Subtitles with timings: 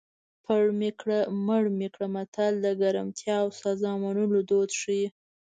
[0.45, 5.07] پړ مې کړه مړ مې کړه متل د ګرمتیا او سزا منلو دود ښيي